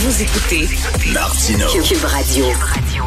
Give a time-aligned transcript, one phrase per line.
[0.00, 0.68] Vous écoutez
[1.12, 1.66] Martineau.
[1.82, 2.44] Cube Radio.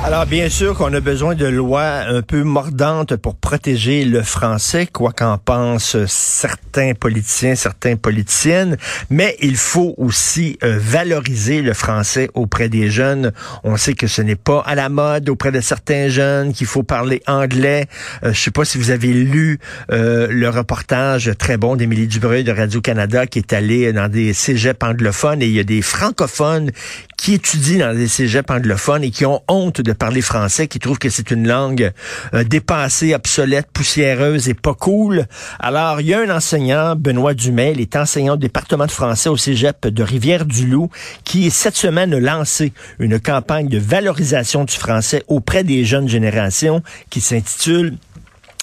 [0.03, 4.87] Alors, bien sûr qu'on a besoin de lois un peu mordantes pour protéger le français,
[4.87, 8.75] quoi qu'en pensent certains politiciens, certaines politiciennes,
[9.09, 13.31] mais il faut aussi euh, valoriser le français auprès des jeunes.
[13.63, 16.83] On sait que ce n'est pas à la mode auprès de certains jeunes, qu'il faut
[16.83, 17.85] parler anglais.
[18.23, 19.59] Euh, je sais pas si vous avez lu
[19.91, 24.83] euh, le reportage très bon d'Émilie Dubreuil de Radio-Canada qui est allée dans des cégeps
[24.83, 26.71] anglophones et il y a des francophones
[27.17, 30.97] qui étudient dans des cégeps anglophones et qui ont honte de parler français, qui trouvent
[30.97, 31.91] que c'est une langue
[32.33, 35.27] euh, dépassée, obsolète, poussiéreuse et pas cool.
[35.59, 39.29] Alors, il y a un enseignant, Benoît Dumais, il est enseignant au département de français
[39.29, 40.89] au cégep de Rivière-du-Loup,
[41.23, 46.81] qui cette semaine a lancé une campagne de valorisation du français auprès des jeunes générations
[47.09, 47.97] qui s'intitule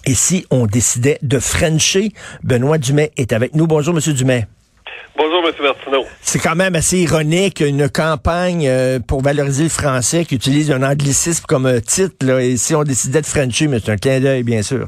[0.05, 2.13] Et si on décidait de Frencher?
[2.43, 3.67] Benoît Dumais est avec nous.
[3.67, 4.49] Bonjour, Monsieur Dumais.
[5.19, 5.53] Bonjour, M.
[5.61, 6.05] Martineau.
[6.23, 10.85] C'est quand même assez ironique, une campagne euh, pour valoriser le français qui utilise un
[10.85, 12.25] anglicisme comme euh, titre.
[12.25, 14.87] Là, et si on décidait de Frencher, mais c'est un clin d'œil, bien sûr.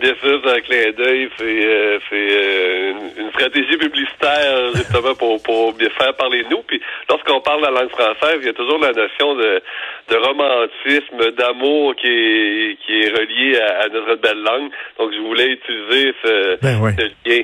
[0.00, 5.40] Bien sûr, c'est un clin d'œil, c'est euh, euh, une, une stratégie publicitaire justement pour,
[5.44, 6.62] pour bien faire parler de nous.
[6.66, 9.62] Puis lorsqu'on parle la langue française, il y a toujours la notion de,
[10.10, 14.68] de romantisme, d'amour qui est, qui est relié à, à notre belle langue.
[14.98, 17.42] Donc je voulais utiliser ce, Ben ce lien.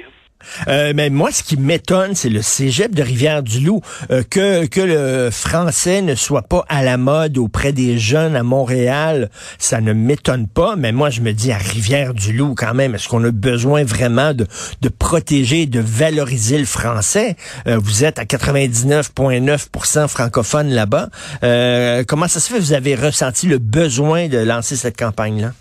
[0.69, 3.81] Euh, mais moi, ce qui m'étonne, c'est le cégep de Rivière-du-Loup.
[4.11, 8.43] Euh, que, que le français ne soit pas à la mode auprès des jeunes à
[8.43, 10.77] Montréal, ça ne m'étonne pas.
[10.77, 14.47] Mais moi, je me dis à Rivière-du-Loup, quand même, est-ce qu'on a besoin vraiment de,
[14.81, 17.37] de protéger, de valoriser le français?
[17.67, 21.09] Euh, vous êtes à 99,9% francophone là-bas.
[22.07, 22.59] Comment ça se fait?
[22.59, 25.53] Vous avez ressenti le besoin de lancer cette campagne-là?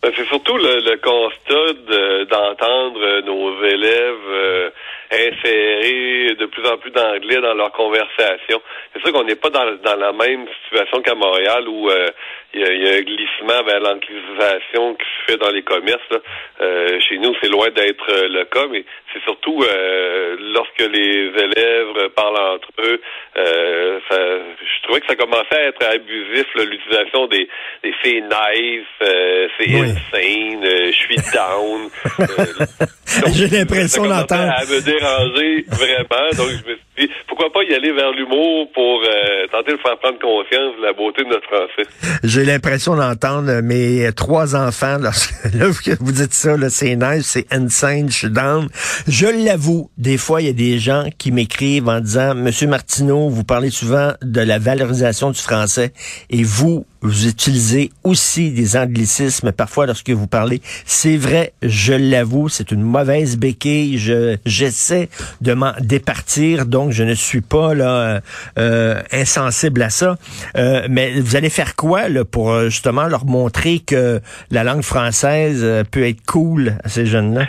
[0.00, 4.70] Ben, c'est surtout le, le constat de- d'entendre nos élèves euh,
[5.10, 8.60] insérer de plus en plus d'anglais dans leur conversation.
[8.92, 12.08] C'est sûr qu'on n'est pas dans, dans la même situation qu'à Montréal où euh,
[12.54, 15.62] il y, a, il y a un glissement vers l'anglicisation qui se fait dans les
[15.62, 16.00] commerces.
[16.10, 16.18] là.
[16.62, 21.30] Euh, chez nous, c'est loin d'être euh, le cas, mais c'est surtout euh, lorsque les
[21.36, 23.00] élèves parlent entre eux,
[23.36, 27.48] euh, ça, je trouvais que ça commençait à être abusif, là, l'utilisation des,
[27.82, 29.90] des c'est nice, euh, c'est Oui.
[29.90, 31.90] insane, euh, je suis down.
[33.24, 36.28] Euh, J'ai l'impression d'entendre- à me vraiment.
[36.36, 39.78] Donc je me suis dit, pourquoi pas y aller vers l'humour pour euh, tenter de
[39.78, 41.88] faire prendre conscience de la beauté de notre français.
[42.24, 45.66] J'ai l'impression d'entendre mes trois enfants lorsque là,
[46.00, 48.68] vous dites ça, c'est nice, c'est insane, je suis down.
[49.06, 53.28] Je l'avoue, des fois, il y a des gens qui m'écrivent en disant, Monsieur Martineau,
[53.28, 55.92] vous parlez souvent de la valorisation du français
[56.30, 60.60] et vous, vous utilisez aussi des anglicismes parfois lorsque vous parlez.
[60.84, 63.98] C'est vrai, je l'avoue, c'est une mauvaise béquille.
[63.98, 65.08] Je j'essaie
[65.40, 68.20] de m'en départir, donc je ne suis pas là euh,
[68.58, 70.16] euh, insensible à ça.
[70.56, 74.20] Euh, mais vous allez faire quoi là pour euh, justement leur montrer que
[74.50, 77.46] la langue française euh, peut être cool à ces jeunes-là?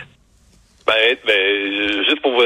[0.86, 2.42] Ben, ben, juste pour vous,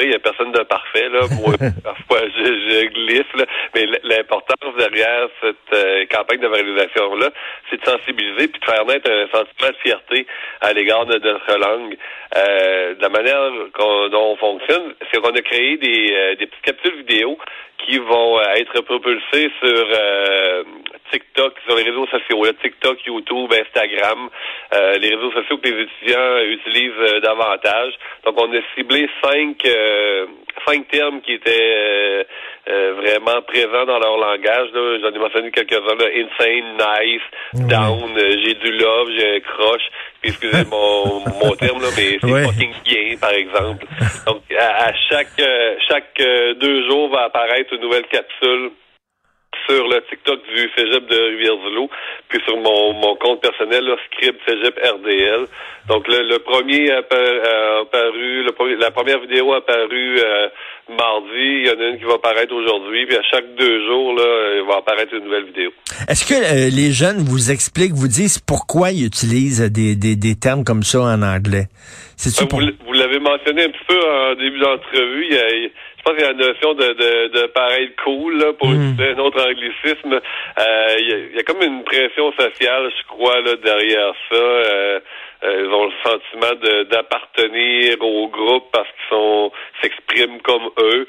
[0.00, 1.08] rassurer, il n'y a personne de parfait.
[1.08, 1.20] Là.
[1.40, 1.54] Moi,
[1.84, 3.32] parfois, je, je glisse.
[3.34, 3.44] Là.
[3.74, 7.30] Mais l'importance derrière cette euh, campagne de valorisation-là,
[7.68, 10.26] c'est de sensibiliser puis de faire naître un sentiment de fierté
[10.60, 11.96] à l'égard de notre langue.
[12.36, 16.46] Euh, de la manière qu'on, dont on fonctionne, c'est qu'on a créé des, euh, des
[16.46, 17.38] petites capsules vidéo
[17.86, 20.62] qui vont euh, être propulsées sur euh,
[21.12, 24.28] TikTok, sur les réseaux sociaux, là, TikTok, YouTube, Instagram.
[24.72, 27.92] euh, les réseaux sociaux que les étudiants utilisent euh, davantage.
[28.24, 30.26] Donc, on a ciblé cinq, euh,
[30.66, 32.26] cinq termes qui étaient
[32.66, 34.68] vraiment présents dans leur langage.
[34.74, 35.96] J'en ai mentionné quelques-uns.
[35.98, 39.82] Insane, nice, down, j'ai du love, j'ai un croche.
[40.20, 43.86] Puis, excusez mon, mon terme, là, mais c'est fucking bien, par exemple.
[44.26, 45.42] Donc, à, chaque,
[45.88, 48.70] chaque deux jours va apparaître une nouvelle capsule
[49.68, 51.90] sur le TikTok du Cégep de Rivière-du-Loup,
[52.28, 55.46] puis sur mon, mon compte personnel, là, Script Cégep RDL.
[55.88, 60.48] Donc le, le premier a apparu, le la première vidéo a apparu euh,
[60.88, 64.14] mardi, il y en a une qui va apparaître aujourd'hui, puis à chaque deux jours,
[64.14, 65.70] là, il va apparaître une nouvelle vidéo.
[66.08, 70.34] Est-ce que euh, les jeunes vous expliquent, vous disent pourquoi ils utilisent des, des, des
[70.36, 71.66] termes comme ça en anglais?
[72.26, 75.70] Euh, vous, vous l'avez mentionné un petit peu en début d'entrevue, il y a
[76.00, 78.96] je pense qu'il y a la notion de, de, de pareil cool, là, pour mm.
[79.00, 80.14] un autre anglicisme.
[80.14, 84.36] Euh, il, y a, comme une pression sociale, je crois, là, derrière ça.
[84.36, 85.00] Euh,
[85.42, 89.52] euh, ils ont le sentiment d'appartenir au groupe parce qu'ils sont
[89.82, 91.06] s'expriment comme eux.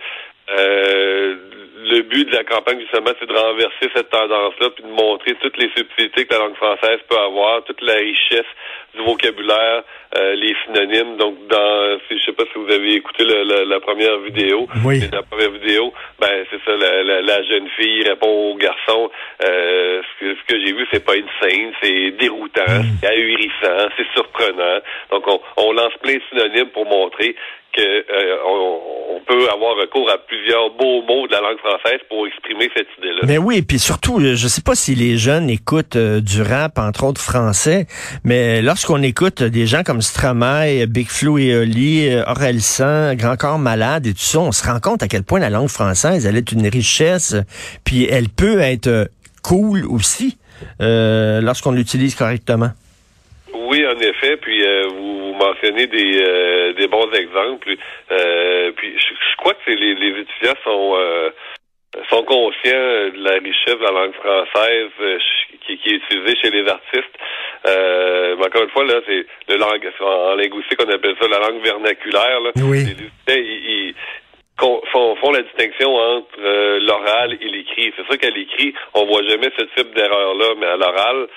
[0.58, 1.36] Euh,
[1.83, 5.57] le but de la campagne, justement, c'est de renverser cette tendance-là, puis de montrer toutes
[5.57, 8.50] les subtilités que la langue française peut avoir, toute la richesse
[8.94, 9.83] du vocabulaire,
[10.18, 11.18] euh, les synonymes.
[11.18, 14.68] Donc, dans, je sais pas si vous avez écouté la, première vidéo.
[14.86, 15.01] Oui.
[15.12, 19.10] La première vidéo, ben c'est ça, la, jeune fille répond au garçon.
[19.44, 23.00] Euh, ce que, ce que j'ai vu, c'est pas une scène, c'est déroutant, mm.
[23.01, 24.80] c'est ahurissant, c'est surprenant.
[25.10, 27.36] Donc, on, on lance plein de synonymes pour montrer
[27.74, 28.38] qu'on euh,
[29.51, 33.22] avoir recours à plusieurs beaux mots de la langue française pour exprimer cette idée-là.
[33.24, 36.78] Mais oui, puis surtout, euh, je sais pas si les jeunes écoutent euh, du rap,
[36.78, 37.88] entre autres français,
[38.24, 41.07] mais lorsqu'on écoute des gens comme Stromae, Big
[41.39, 45.24] et Oli, Orelsan, Grand Corps Malade et tout ça, on se rend compte à quel
[45.24, 47.36] point la langue française, elle est une richesse,
[47.84, 49.10] puis elle peut être
[49.44, 50.38] cool aussi
[50.80, 52.72] lorsqu'on l'utilise correctement.
[53.92, 54.38] En effet.
[54.38, 57.76] Puis vous mentionner des, euh, des bons exemples.
[58.12, 61.30] Euh, puis je, crois que les, les étudiants sont euh,
[62.10, 64.92] sont conscients de la richesse de la langue française
[65.66, 67.18] qui, qui, est utilisée chez les artistes.
[67.66, 71.62] mais encore une fois, là, c'est le langue en linguistique, on appelle ça la langue
[71.62, 72.40] vernaculaire.
[72.40, 72.52] Là.
[72.64, 72.86] Oui.
[73.28, 73.94] Les ils,
[74.58, 77.92] font, font, la distinction entre l'oral et l'écrit.
[77.98, 81.28] C'est sûr qu'à l'écrit, on voit jamais ce type d'erreur-là, mais à l'oral,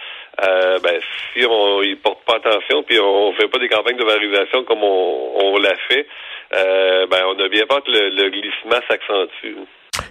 [0.42, 1.00] euh, ben,
[1.32, 4.82] si on y porte pas attention, puis on fait pas des campagnes de valorisation comme
[4.82, 6.06] on, on l'a fait,
[6.54, 9.56] euh, ben, on a bien peur que le glissement s'accentue.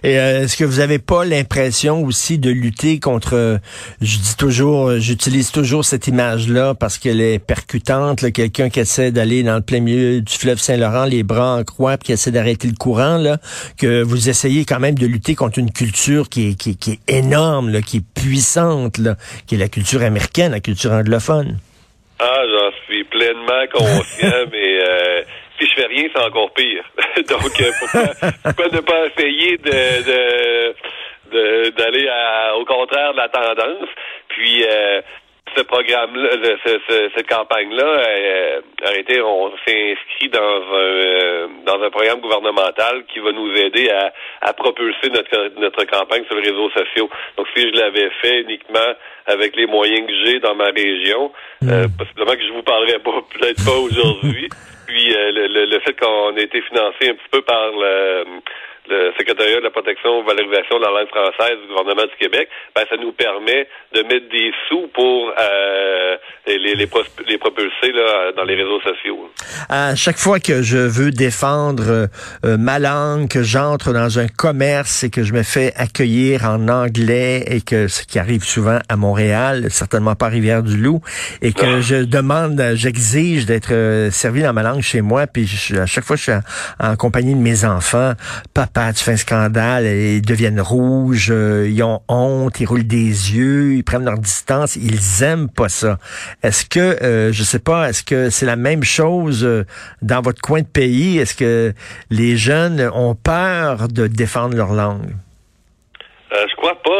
[0.02, 3.58] Et euh, est-ce que vous avez pas l'impression aussi de lutter contre,
[4.00, 9.42] je dis toujours, j'utilise toujours cette image-là parce qu'elle est percutante, quelqu'un qui essaie d'aller
[9.42, 12.68] dans le plein milieu du fleuve Saint-Laurent, les bras en croix, puis qui essaie d'arrêter
[12.68, 13.38] le courant, là,
[13.78, 17.18] que vous essayez quand même de lutter contre une culture qui est, qui, qui est
[17.18, 19.16] énorme, là, qui est puissante, là,
[19.46, 21.58] qui est la culture américaine, la culture anglophone.
[22.18, 25.22] Ah, j'en suis pleinement conscient, mais euh,
[25.58, 26.84] si je fais rien, c'est encore pire.
[27.28, 27.72] Donc, euh,
[28.42, 30.74] pourquoi, ne pas essayer de,
[31.70, 32.08] d'aller
[32.56, 33.88] au contraire de la tendance?
[34.28, 35.00] Puis, euh,
[35.56, 36.30] ce programme-là,
[37.16, 43.20] cette campagne-là euh, a été, on s'est inscrit dans un dans un programme gouvernemental qui
[43.20, 44.12] va nous aider à,
[44.42, 47.08] à propulser notre notre campagne sur les réseaux sociaux.
[47.36, 48.94] Donc, si je l'avais fait uniquement
[49.26, 51.86] avec les moyens que j'ai dans ma région, mm.
[51.98, 54.48] possiblement que je vous parlerai pas, peut-être pas aujourd'hui.
[54.86, 58.24] Puis euh, le, le, fait qu'on ait été financé un petit peu par le,
[58.88, 62.48] le secrétariat de la protection et valorisation de la langue française du gouvernement du Québec,
[62.74, 66.16] ben, ça nous permet de mettre des sous pour euh,
[66.46, 69.30] les, les, les, propulser là, dans les réseaux sociaux.
[69.70, 72.08] À chaque fois que je veux défendre
[72.44, 76.68] euh, ma langue, que j'entre dans un commerce et que je me fais accueillir en
[76.68, 81.00] anglais et que ce qui arrive souvent à Montréal, certainement pas à Rivière-du-Loup,
[81.40, 85.48] et que je demande, j'exige d'être euh, servi dans ma langue chez moi, puis
[85.80, 86.42] à chaque fois je suis en,
[86.80, 88.12] en compagnie de mes enfants,
[88.52, 93.32] papa tu fais un scandale, ils deviennent rouges, euh, ils ont honte, ils roulent des
[93.34, 95.98] yeux, ils prennent leur distance, ils aiment pas ça.
[96.42, 99.64] Est-ce que, euh, je sais pas, est-ce que c'est la même chose euh,
[100.02, 101.18] dans votre coin de pays?
[101.18, 101.72] Est-ce que
[102.10, 105.14] les jeunes ont peur de défendre leur langue?
[106.32, 106.90] Euh, je crois pas.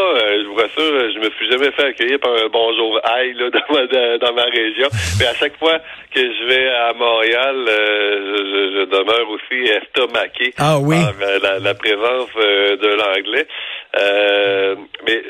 [0.55, 3.51] Euh, je vous rassure, je me suis jamais fait accueillir par un bonjour aïe là,
[3.51, 4.89] dans, ma, dans ma région.
[5.19, 5.79] Mais à chaque fois
[6.15, 10.97] que je vais à Montréal, euh, je, je, demeure aussi estomaqué ah, oui.
[10.97, 13.47] par la, la présence de l'anglais.
[15.07, 15.23] mais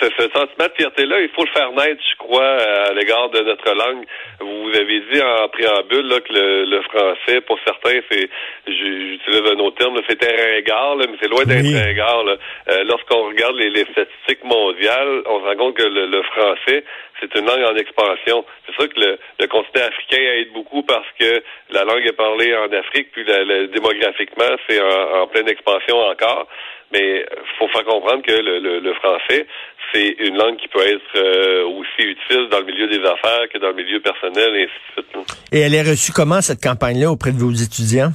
[0.00, 3.40] ce, ce sentiment de fierté-là, il faut le faire naître, je crois, à l'égard de
[3.40, 4.04] notre langue.
[4.40, 8.28] Vous avez dit en préambule là, que le, le français, pour certains, c'est,
[8.66, 11.78] j'utilise un autre terme, c'était ringard, là, mais c'est loin d'être Oui.
[11.78, 12.24] ringard.
[12.24, 12.36] là.
[12.70, 16.84] Euh, Lorsqu'on regarde les, les statistiques mondiales, on se rend compte que le, le français,
[17.20, 18.44] c'est une langue en expansion.
[18.66, 22.54] C'est sûr que le, le continent africain aide beaucoup parce que la langue est parlée
[22.56, 26.48] en Afrique, puis la- la- démographiquement, c'est en, en pleine expansion encore.
[26.94, 27.26] Mais
[27.58, 29.46] faut faire comprendre que le, le- le français,
[29.92, 33.58] c'est une langue qui peut être euh, aussi utile dans le milieu des affaires que
[33.58, 35.38] dans le milieu personnel, et ainsi de suite.
[35.52, 38.12] Et elle est reçue comment, cette campagne-là, auprès de vos étudiants?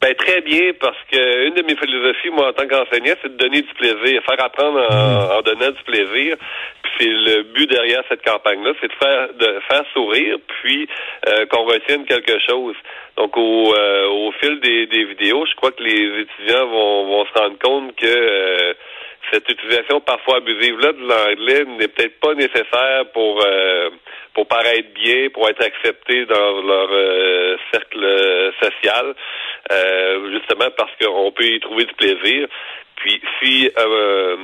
[0.00, 3.36] Ben très bien parce que une de mes philosophies moi en tant qu'enseignant c'est de
[3.36, 6.36] donner du plaisir, faire apprendre en, en donnant du plaisir.
[6.82, 10.88] Puis c'est le but derrière cette campagne là, c'est de faire de faire sourire puis
[11.26, 12.76] euh, qu'on retienne quelque chose.
[13.16, 17.26] Donc au euh, au fil des, des vidéos, je crois que les étudiants vont vont
[17.26, 18.74] se rendre compte que euh,
[19.32, 23.90] cette utilisation parfois abusive là de l'anglais n'est peut-être pas nécessaire pour euh,
[24.34, 29.14] pour paraître bien, pour être accepté dans leur euh, cercle euh, social,
[29.72, 32.46] euh, justement parce qu'on peut y trouver du plaisir.
[32.96, 34.36] Puis si euh,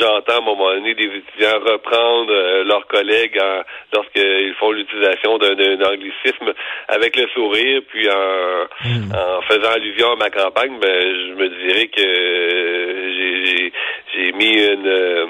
[0.00, 3.62] j'entends à un moment donné des étudiants reprendre euh, leurs collègues en-
[3.94, 6.52] lorsqu'ils font l'utilisation d'un anglicisme
[6.88, 8.64] avec le sourire, puis en,
[9.16, 13.70] en faisant allusion à ma campagne, ben je me dirais que euh,
[14.12, 15.26] j'ai- mis une euh,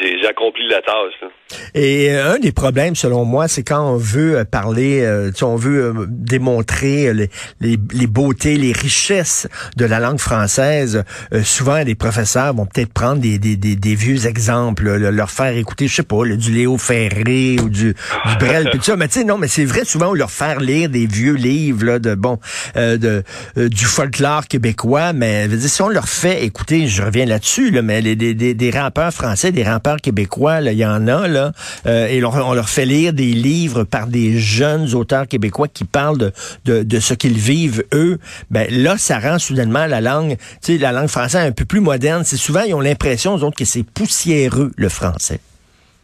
[0.00, 1.30] j'ai accompli la tâche.
[1.74, 5.56] Et euh, un des problèmes, selon moi, c'est quand on veut euh, parler, euh, on
[5.56, 11.04] veut euh, démontrer les, les, les beautés, les richesses de la langue française.
[11.44, 15.86] souvent, les professeurs vont peut-être prendre des, des, des, vieux exemples, là, leur faire écouter,
[15.88, 18.96] je sais pas, là, du Léo Ferré ou du, du Brel, puis tout ça.
[18.96, 21.84] Mais tu sais, non, mais c'est vrai, souvent, on leur faire lire des vieux livres
[21.84, 22.38] là, de bon,
[22.74, 23.22] de
[23.56, 25.12] du folklore québécois.
[25.12, 28.54] Mais dire, si on leur fait écouter, je reviens là-dessus, là, mais les, des, des,
[28.54, 31.52] des rappeurs français, des rappeurs québécois, il y en a là,
[31.86, 36.18] euh, et on leur fait lire des livres par des jeunes auteurs québécois qui parlent
[36.18, 38.18] de, de, ce qu'ils vivent eux.
[38.50, 41.80] Ben là, ça rend soudainement la langue, tu sais, la langue française un peu plus
[41.80, 42.24] moderne.
[42.24, 45.40] C'est souvent ils ont l'impression, aux autres, que c'est poussiéreux le français.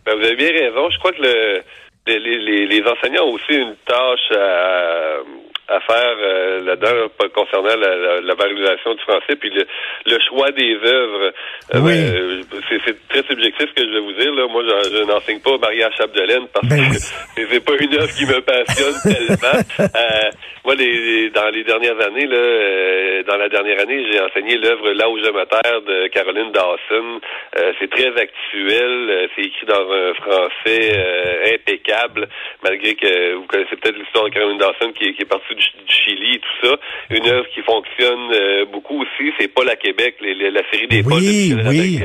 [0.06, 0.90] Ben, vous avez bien raison.
[0.90, 1.62] Je crois que le,
[2.06, 5.18] les, les, les enseignants ont aussi une tâche à
[5.92, 9.64] faire euh, là-dedans concernant la, la, la valorisation du français puis le,
[10.06, 11.32] le choix des œuvres.
[11.74, 11.92] Euh, Oui.
[12.50, 14.32] ben, c'est, très subjectif ce que je vais vous dire.
[14.34, 14.46] Là.
[14.48, 16.98] Moi, je, je n'enseigne pas Maria Chapdelaine parce Ben que
[17.36, 19.60] c'est, pas une œuvre qui me passionne tellement.
[19.80, 20.30] Euh,
[20.64, 24.56] moi, les, les- dans les dernières années, là, euh, dans la dernière année, j'ai enseigné
[24.56, 27.20] l'œuvre Là où je me terre de Caroline Dawson.
[27.58, 29.28] Euh, c'est très actuel.
[29.34, 32.28] c'est écrit dans un français euh, impeccable,
[32.62, 35.64] malgré que vous connaissez peut-être l'histoire de Caroline Dawson qui, est- qui est partie du,
[35.84, 36.76] du Chili et tout ça.
[37.10, 40.86] Une œuvre qui fonctionne euh, beaucoup aussi, c'est Paul à Québec, les- les- la série
[40.88, 42.00] des Oui, Paul oui.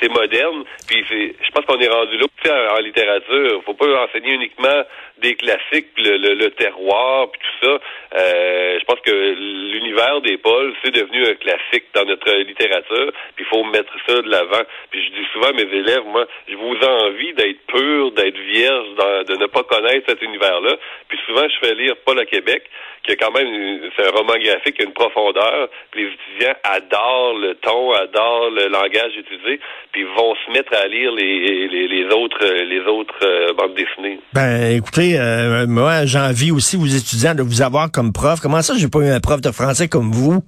[0.00, 3.62] C'est moderne, puis c'est, je pense qu'on est rendu là aussi en, en littérature.
[3.64, 4.82] Faut pas enseigner uniquement
[5.18, 7.80] des classiques, le, le, le terroir, puis tout ça.
[8.20, 13.44] Euh, je pense que l'univers des Pauls, c'est devenu un classique dans notre littérature, puis
[13.44, 14.62] il faut mettre ça de l'avant.
[14.90, 18.86] Puis je dis souvent à mes élèves, moi, je vous envie d'être pur, d'être vierge,
[18.96, 20.76] dans- de ne pas connaître cet univers-là.
[21.08, 22.62] Puis souvent, je fais lire Paul à Québec,
[23.04, 23.48] qui a quand même,
[23.96, 25.68] c'est un roman graphique qui a une profondeur.
[25.90, 29.60] Puis les étudiants adorent le ton, adorent le langage utilisé,
[29.92, 34.20] puis vont se mettre à lire les, les, les autres, les autres euh, bandes dessinées.
[34.34, 38.40] Ben, écoutez, euh, moi, j'ai envie aussi, vous étudiants, de vous avoir comme prof.
[38.40, 40.42] Comment ça, j'ai pas eu un prof de français comme vous?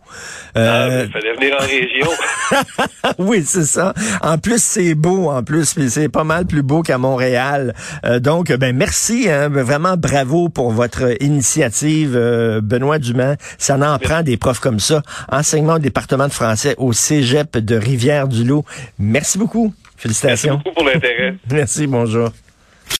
[0.54, 2.10] Ah, Euh, mais il fallait venir en région.
[3.18, 3.94] oui, c'est ça.
[4.22, 7.74] En plus, c'est beau, en plus, c'est pas mal plus beau qu'à Montréal.
[8.04, 13.36] Euh, donc, ben merci, hein, ben, vraiment bravo pour votre initiative, euh, Benoît Dumas.
[13.58, 15.02] Ça en prend des profs comme ça.
[15.30, 18.64] Enseignement au département de français au Cégep de Rivière-du-Loup.
[18.98, 19.72] Merci beaucoup.
[19.72, 20.56] Merci Félicitations.
[20.56, 21.36] beaucoup pour l'intérêt.
[21.50, 22.30] Merci, bonjour.